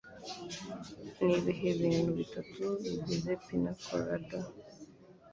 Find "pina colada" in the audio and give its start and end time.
3.45-4.39